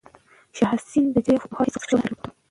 شاه 0.57 0.69
حسین 0.73 1.05
د 1.13 1.17
جګړې 1.25 1.33
او 1.37 1.41
فتوحاتو 1.43 1.73
هیڅ 1.75 1.83
شوق 1.89 2.01
نه 2.05 2.09
درلود. 2.11 2.33